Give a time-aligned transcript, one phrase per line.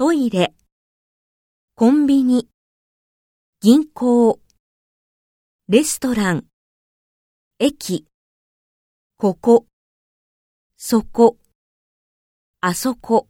[0.00, 0.54] トイレ、
[1.74, 2.48] コンビニ、
[3.60, 4.38] 銀行、
[5.68, 6.44] レストラン、
[7.58, 8.06] 駅、
[9.16, 9.66] ここ、
[10.76, 11.36] そこ、
[12.60, 13.26] あそこ。